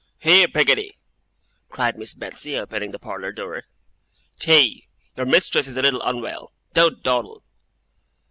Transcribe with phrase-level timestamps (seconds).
[0.17, 0.47] 'Here!
[0.47, 0.97] Peggotty!'
[1.69, 3.65] cried Miss Betsey, opening the parlour door.
[4.39, 4.87] 'Tea.
[5.15, 6.53] Your mistress is a little unwell.
[6.73, 7.43] Don't dawdle.